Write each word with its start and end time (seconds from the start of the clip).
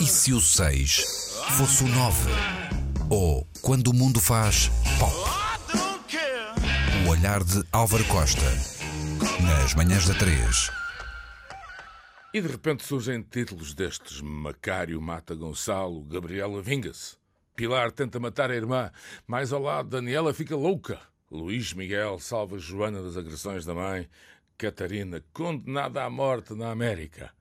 E 0.00 0.06
se 0.06 0.32
o 0.32 0.40
6 0.40 1.04
fosse 1.56 1.84
o 1.84 1.88
9? 1.88 2.30
Ou 3.10 3.46
quando 3.60 3.88
o 3.88 3.94
mundo 3.94 4.20
faz 4.20 4.70
pop? 4.98 5.14
O 7.04 7.10
olhar 7.10 7.42
de 7.42 7.62
Álvaro 7.72 8.04
Costa. 8.04 8.40
Nas 9.42 9.74
manhãs 9.74 10.06
da 10.06 10.14
3. 10.14 10.70
E 12.32 12.40
de 12.40 12.48
repente 12.48 12.84
surgem 12.84 13.22
títulos 13.22 13.74
destes: 13.74 14.20
Macário 14.20 15.00
mata 15.00 15.34
Gonçalo, 15.34 16.02
Gabriela 16.04 16.62
vinga-se, 16.62 17.16
Pilar 17.56 17.92
tenta 17.92 18.18
matar 18.18 18.50
a 18.50 18.56
irmã, 18.56 18.90
mais 19.26 19.52
ao 19.52 19.62
lado 19.62 19.90
Daniela 19.90 20.34
fica 20.34 20.56
louca, 20.56 21.00
Luís 21.30 21.72
Miguel 21.72 22.18
salva 22.18 22.58
Joana 22.58 23.02
das 23.02 23.16
agressões 23.16 23.64
da 23.64 23.74
mãe, 23.74 24.08
Catarina 24.58 25.22
condenada 25.32 26.04
à 26.04 26.10
morte 26.10 26.54
na 26.54 26.70
América. 26.70 27.32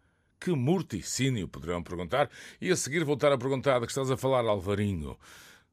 Que 0.44 0.52
morticínio, 0.52 1.48
poderão 1.48 1.82
perguntar, 1.82 2.30
e 2.60 2.70
a 2.70 2.76
seguir 2.76 3.06
voltar 3.06 3.32
a 3.32 3.38
perguntar 3.38 3.80
de 3.80 3.86
que 3.86 3.94
estás 3.94 4.12
a 4.12 4.18
falar, 4.18 4.44
Alvarinho. 4.44 5.18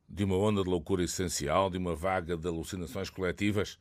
De 0.09 0.23
uma 0.23 0.37
onda 0.37 0.62
de 0.62 0.70
loucura 0.70 1.02
essencial, 1.02 1.69
de 1.69 1.77
uma 1.77 1.97
vaga 1.97 2.37
de 2.37 2.47
alucinações 2.47 3.11
coletivas? 3.11 3.80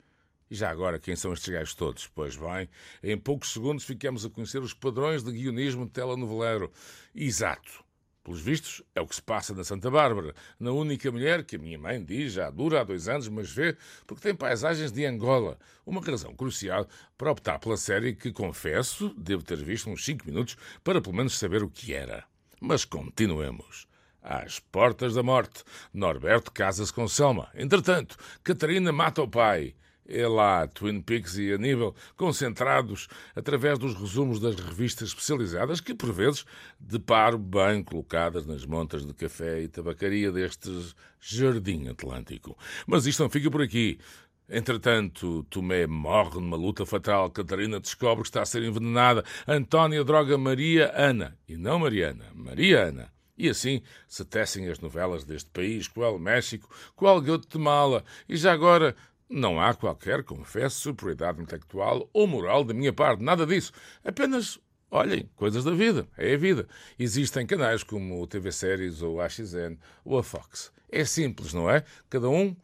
E 0.49 0.55
já 0.55 0.71
agora, 0.71 0.97
quem 0.97 1.15
são 1.15 1.31
estes 1.31 1.53
gajos 1.53 1.75
todos? 1.75 2.07
Pois 2.07 2.35
bem, 2.35 2.67
em 3.03 3.15
poucos 3.15 3.53
segundos 3.53 3.83
ficamos 3.83 4.25
a 4.25 4.31
conhecer 4.31 4.63
os 4.63 4.73
padrões 4.73 5.23
de 5.23 5.31
guionismo 5.31 5.85
de 5.85 5.91
telenoveleiro. 5.91 6.71
Exato. 7.13 7.85
Pelos 8.29 8.43
vistos, 8.43 8.83
é 8.93 9.01
o 9.01 9.07
que 9.07 9.15
se 9.15 9.23
passa 9.23 9.55
na 9.55 9.63
Santa 9.63 9.89
Bárbara, 9.89 10.35
na 10.59 10.71
única 10.71 11.11
mulher 11.11 11.43
que 11.43 11.55
a 11.55 11.59
minha 11.59 11.79
mãe 11.79 11.99
diz 11.99 12.33
já 12.33 12.47
dura 12.51 12.79
há 12.79 12.83
dois 12.83 13.07
anos, 13.07 13.27
mas 13.27 13.49
vê 13.49 13.75
porque 14.05 14.21
tem 14.21 14.35
paisagens 14.35 14.91
de 14.91 15.03
Angola. 15.03 15.57
Uma 15.83 15.99
razão 15.99 16.35
crucial 16.35 16.87
para 17.17 17.31
optar 17.31 17.57
pela 17.57 17.75
série 17.75 18.13
que, 18.13 18.31
confesso, 18.31 19.11
devo 19.17 19.41
ter 19.41 19.57
visto 19.63 19.89
uns 19.89 20.05
cinco 20.05 20.27
minutos 20.27 20.55
para 20.83 21.01
pelo 21.01 21.15
menos 21.15 21.39
saber 21.39 21.63
o 21.63 21.71
que 21.71 21.91
era. 21.91 22.23
Mas 22.61 22.85
continuemos. 22.85 23.87
Às 24.21 24.59
portas 24.59 25.15
da 25.15 25.23
morte, 25.23 25.63
Norberto 25.91 26.51
casa-se 26.51 26.93
com 26.93 27.07
Selma. 27.07 27.49
Entretanto, 27.55 28.15
Catarina 28.43 28.91
mata 28.91 29.23
o 29.23 29.27
pai 29.27 29.73
lá 30.27 30.67
Twin 30.67 31.01
Peaks 31.01 31.37
e 31.37 31.51
Aníbal 31.53 31.95
concentrados 32.15 33.07
através 33.35 33.77
dos 33.77 33.93
resumos 33.93 34.39
das 34.39 34.55
revistas 34.55 35.09
especializadas 35.09 35.79
que, 35.79 35.93
por 35.93 36.11
vezes, 36.11 36.45
deparo 36.79 37.37
bem 37.37 37.83
colocadas 37.83 38.45
nas 38.45 38.65
montas 38.65 39.05
de 39.05 39.13
café 39.13 39.61
e 39.61 39.67
tabacaria 39.67 40.31
deste 40.31 40.69
jardim 41.19 41.87
atlântico. 41.87 42.57
Mas 42.87 43.05
isto 43.05 43.21
não 43.21 43.29
fica 43.29 43.51
por 43.51 43.61
aqui. 43.61 43.99
Entretanto, 44.49 45.45
Tomé 45.49 45.85
morre 45.85 46.39
numa 46.39 46.57
luta 46.57 46.85
fatal. 46.85 47.29
Catarina 47.29 47.79
descobre 47.79 48.23
que 48.23 48.29
está 48.29 48.41
a 48.41 48.45
ser 48.45 48.63
envenenada. 48.63 49.23
Antónia 49.47 50.03
droga 50.03 50.37
Maria 50.37 50.91
Ana. 50.95 51.37
E 51.47 51.55
não 51.55 51.77
Mariana, 51.77 52.25
Maria 52.33 52.85
Ana. 52.85 53.13
E 53.37 53.47
assim 53.47 53.81
se 54.07 54.25
tecem 54.25 54.67
as 54.67 54.79
novelas 54.79 55.23
deste 55.23 55.49
país, 55.51 55.87
qual 55.87 56.17
México, 56.19 56.67
qual 56.95 57.19
Guatemala. 57.19 58.03
E 58.27 58.35
já 58.35 58.51
agora 58.51 58.95
não 59.29 59.61
há 59.61 59.73
qualquer, 59.73 60.23
confesso, 60.23 60.79
superioridade 60.79 61.41
intelectual 61.41 62.09
ou 62.11 62.25
moral 62.25 62.63
da 62.63 62.73
minha 62.73 62.91
parte, 62.91 63.23
nada 63.23 63.45
disso. 63.45 63.71
Apenas, 64.03 64.59
olhem, 64.89 65.29
coisas 65.35 65.63
da 65.63 65.71
vida, 65.71 66.07
é 66.17 66.33
a 66.33 66.37
vida. 66.37 66.67
Existem 66.97 67.45
canais 67.45 67.83
como 67.83 68.21
o 68.21 68.27
TV 68.27 68.51
Séries 68.51 69.01
ou 69.03 69.21
a 69.21 69.25
AXN 69.25 69.77
ou 70.03 70.17
a 70.17 70.23
Fox. 70.23 70.71
É 70.91 71.05
simples, 71.05 71.53
não 71.53 71.69
é? 71.69 71.83
Cada 72.09 72.27
um 72.27 72.55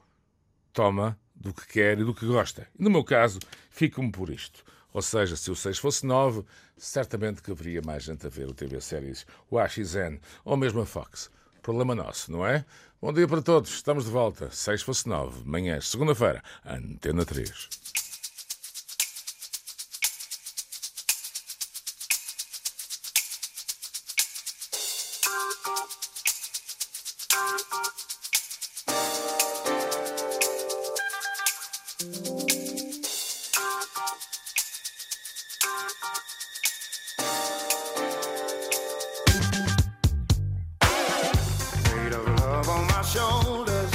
toma 0.74 1.20
do 1.36 1.54
que 1.54 1.68
quer 1.68 2.00
e 2.00 2.04
do 2.04 2.16
que 2.16 2.26
gosta. 2.26 2.68
No 2.78 2.90
meu 2.90 3.04
caso, 3.04 3.40
fico-me 3.70 4.12
por 4.12 4.32
isto. 4.32 4.64
Ou 4.92 5.02
seja, 5.02 5.36
se 5.36 5.52
o 5.52 5.56
6 5.56 5.78
fosse 5.78 6.06
9, 6.06 6.44
certamente 6.78 7.42
que 7.42 7.52
haveria 7.52 7.82
mais 7.82 8.04
gente 8.04 8.26
a 8.26 8.30
ver 8.30 8.48
o 8.48 8.54
TV 8.54 8.82
Séries, 8.82 9.26
o 9.52 9.60
AXN 9.60 10.20
ou 10.44 10.58
mesmo 10.58 10.82
a 10.82 10.86
Fox. 10.86 11.30
Problema 11.62 11.94
nosso, 11.94 12.32
não 12.32 12.46
é? 12.48 12.66
Bom 13.06 13.14
dia 13.14 13.28
para 13.28 13.40
todos, 13.40 13.70
estamos 13.70 14.06
de 14.06 14.10
volta. 14.10 14.50
6 14.50 14.82
fosse 14.82 15.08
9, 15.08 15.44
manhã, 15.46 15.80
segunda-feira, 15.80 16.42
Antena 16.66 17.24
3. 17.24 17.70
shoulders. 43.16 43.94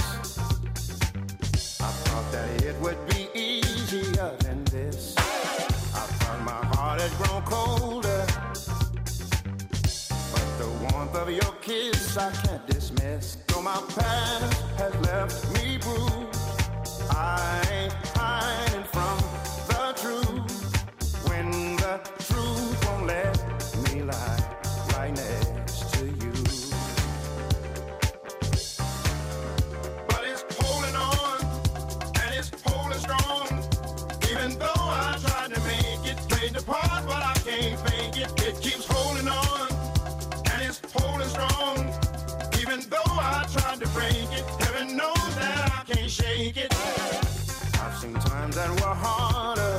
I 1.87 1.91
thought 2.05 2.27
that 2.33 2.63
it 2.63 2.77
would 2.81 3.01
be 3.09 3.29
easier 3.35 4.35
than 4.41 4.65
this. 4.65 5.15
I 5.19 6.05
found 6.21 6.45
my 6.45 6.63
heart 6.75 7.01
had 7.03 7.13
grown 7.21 7.43
colder. 7.43 8.27
But 10.33 10.49
the 10.61 10.69
warmth 10.83 11.15
of 11.15 11.31
your 11.31 11.53
kiss 11.61 12.17
I 12.17 12.31
can't 12.43 12.67
dismiss. 12.67 13.37
Though 13.49 13.63
my 13.63 13.81
past 13.95 14.63
has 14.79 14.95
left 15.07 15.53
me 15.55 15.77
bruised. 15.77 16.09
strong. 33.10 33.47
Even 34.31 34.59
though 34.59 34.87
I 35.06 35.19
tried 35.25 35.54
to 35.54 35.60
make 35.62 36.03
it, 36.10 36.16
played 36.28 36.53
the 36.54 36.62
part, 36.62 37.04
but 37.06 37.22
I 37.22 37.34
can't 37.44 37.78
fake 37.88 38.16
it. 38.16 38.31
It 38.47 38.60
keeps 38.60 38.87
holding 38.87 39.28
on, 39.28 39.69
and 40.50 40.62
it's 40.62 40.81
holding 40.93 41.28
strong. 41.28 41.78
Even 42.60 42.81
though 42.88 43.12
I 43.34 43.47
tried 43.53 43.81
to 43.81 43.88
break 43.88 44.28
it, 44.38 44.44
heaven 44.62 44.97
knows 44.97 45.31
that 45.41 45.72
I 45.78 45.93
can't 45.93 46.10
shake 46.10 46.56
it. 46.56 46.72
I've 47.82 47.97
seen 47.98 48.15
times 48.15 48.54
that 48.56 48.71
were 48.81 48.97
harder. 49.04 49.77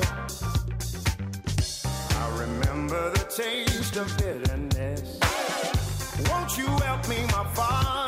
I 2.22 2.26
remember 2.44 3.12
the 3.12 3.26
taste 3.42 3.96
of 3.96 4.08
bitterness. 4.18 5.20
Won't 6.30 6.58
you 6.58 6.68
help 6.86 7.08
me, 7.08 7.24
my 7.28 7.46
father? 7.54 8.01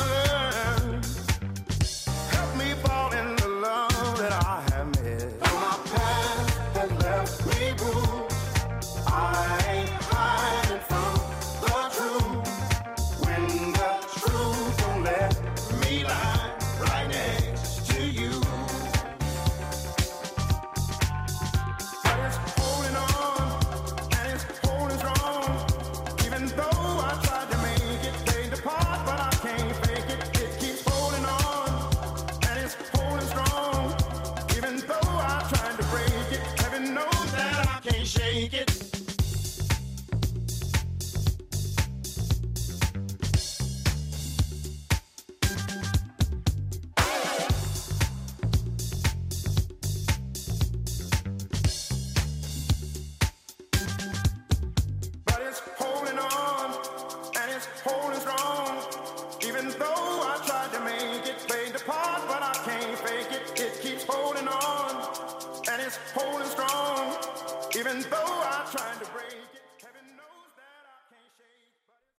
Shake 38.06 38.54
it. 38.54 38.83